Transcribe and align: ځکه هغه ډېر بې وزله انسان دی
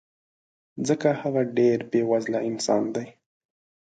ځکه 0.87 1.09
هغه 1.21 1.41
ډېر 1.57 1.79
بې 1.91 2.01
وزله 2.11 2.39
انسان 2.49 2.83
دی 2.95 3.07